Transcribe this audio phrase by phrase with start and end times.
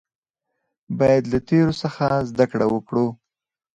[0.99, 3.05] باید له تیرو څخه زده کړه وکړو